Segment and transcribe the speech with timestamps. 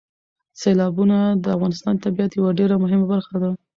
[0.61, 3.49] سیلابونه د افغانستان د طبیعت یوه ډېره مهمه برخه ده.